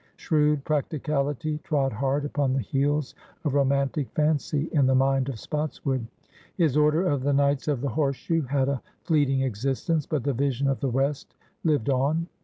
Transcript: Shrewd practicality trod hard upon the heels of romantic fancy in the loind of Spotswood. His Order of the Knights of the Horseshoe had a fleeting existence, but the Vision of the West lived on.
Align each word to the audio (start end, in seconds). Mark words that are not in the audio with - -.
Shrewd 0.15 0.63
practicality 0.63 1.59
trod 1.59 1.93
hard 1.93 2.25
upon 2.25 2.53
the 2.53 2.59
heels 2.59 3.13
of 3.43 3.53
romantic 3.53 4.09
fancy 4.15 4.67
in 4.71 4.87
the 4.87 4.95
loind 4.95 5.29
of 5.29 5.39
Spotswood. 5.39 6.07
His 6.57 6.75
Order 6.75 7.05
of 7.05 7.21
the 7.21 7.33
Knights 7.33 7.67
of 7.67 7.81
the 7.81 7.89
Horseshoe 7.89 8.41
had 8.41 8.67
a 8.67 8.81
fleeting 9.03 9.41
existence, 9.41 10.07
but 10.07 10.23
the 10.23 10.33
Vision 10.33 10.67
of 10.67 10.79
the 10.79 10.89
West 10.89 11.35
lived 11.63 11.91
on. 11.91 12.25